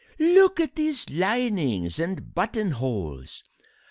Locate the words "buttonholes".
2.33-3.43